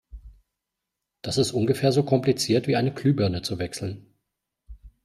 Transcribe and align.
Das 1.21 1.37
ist 1.37 1.51
ungefähr 1.51 1.91
so 1.91 2.01
kompliziert, 2.01 2.65
wie 2.65 2.75
eine 2.75 2.91
Glühbirne 2.91 3.43
zu 3.43 3.59
wechseln. 3.59 4.15